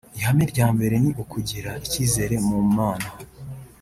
Ihame 0.17 0.43
rya 0.51 0.67
mbere 0.75 0.95
ni 1.03 1.11
Ukugira 1.21 1.71
Icyizere 1.85 2.35
mu 2.47 2.59
Mana 2.75 3.09